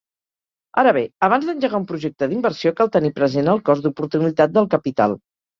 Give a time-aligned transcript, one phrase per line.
[0.81, 5.19] Ara bé, abans d'engegar un projecte d'inversió cal tenir present el cost d'oportunitat del capital.